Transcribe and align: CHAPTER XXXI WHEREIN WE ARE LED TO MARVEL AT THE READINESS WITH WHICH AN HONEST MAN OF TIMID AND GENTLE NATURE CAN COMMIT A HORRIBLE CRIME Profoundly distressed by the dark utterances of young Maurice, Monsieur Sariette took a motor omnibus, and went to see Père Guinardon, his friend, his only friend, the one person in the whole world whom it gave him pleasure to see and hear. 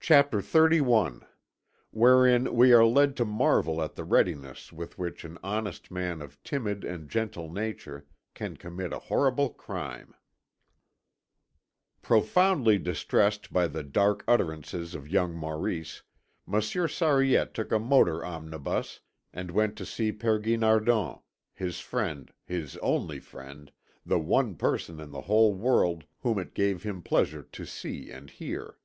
CHAPTER 0.00 0.38
XXXI 0.38 1.24
WHEREIN 1.92 2.52
WE 2.54 2.72
ARE 2.72 2.84
LED 2.84 3.16
TO 3.16 3.24
MARVEL 3.24 3.80
AT 3.82 3.94
THE 3.94 4.04
READINESS 4.04 4.72
WITH 4.72 4.98
WHICH 4.98 5.24
AN 5.24 5.38
HONEST 5.42 5.90
MAN 5.90 6.20
OF 6.20 6.40
TIMID 6.44 6.84
AND 6.84 7.08
GENTLE 7.08 7.52
NATURE 7.52 8.06
CAN 8.34 8.56
COMMIT 8.56 8.92
A 8.92 8.98
HORRIBLE 9.00 9.50
CRIME 9.54 10.14
Profoundly 12.02 12.78
distressed 12.78 13.52
by 13.52 13.66
the 13.66 13.82
dark 13.82 14.22
utterances 14.28 14.94
of 14.94 15.08
young 15.08 15.34
Maurice, 15.34 16.02
Monsieur 16.44 16.86
Sariette 16.86 17.54
took 17.54 17.72
a 17.72 17.78
motor 17.80 18.24
omnibus, 18.24 19.00
and 19.32 19.50
went 19.50 19.76
to 19.78 19.86
see 19.86 20.12
Père 20.12 20.42
Guinardon, 20.42 21.20
his 21.52 21.80
friend, 21.80 22.32
his 22.44 22.76
only 22.78 23.18
friend, 23.18 23.72
the 24.04 24.18
one 24.18 24.54
person 24.56 25.00
in 25.00 25.10
the 25.10 25.22
whole 25.22 25.54
world 25.54 26.04
whom 26.20 26.38
it 26.38 26.54
gave 26.54 26.82
him 26.82 27.02
pleasure 27.02 27.42
to 27.42 27.64
see 27.64 28.10
and 28.10 28.30
hear. 28.30 28.78